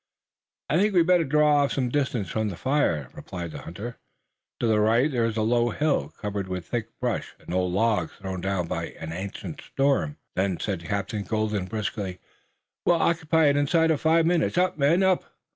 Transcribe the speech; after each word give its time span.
"I 0.67 0.79
think 0.79 0.95
we'd 0.95 1.05
better 1.05 1.23
draw 1.23 1.57
off 1.57 1.73
some 1.73 1.89
distance 1.89 2.27
from 2.31 2.49
the 2.49 2.55
fire," 2.55 3.11
replied 3.13 3.51
the 3.51 3.59
hunter. 3.61 3.99
"To 4.59 4.65
the 4.65 4.79
right 4.79 5.11
there 5.11 5.25
is 5.25 5.37
a 5.37 5.43
low 5.43 5.69
hill, 5.69 6.11
covered 6.19 6.47
with 6.47 6.65
thick 6.69 6.87
brush, 6.99 7.35
and 7.37 7.53
old 7.53 7.71
logs 7.71 8.13
thrown 8.13 8.41
down 8.41 8.65
by 8.67 8.85
an 8.99 9.11
ancient 9.11 9.61
storm. 9.61 10.17
It's 10.35 10.37
the 10.37 10.41
very 10.41 10.47
place." 10.55 10.65
"Then," 10.67 10.79
said 10.79 10.89
Captain 10.89 11.23
Colden 11.23 11.65
briskly, 11.67 12.19
"we'll 12.83 12.95
occupy 12.99 13.45
it 13.49 13.57
inside 13.57 13.91
of 13.91 14.01
five 14.01 14.25
minutes. 14.25 14.57
Up, 14.57 14.75
men, 14.75 15.03
up!" 15.03 15.23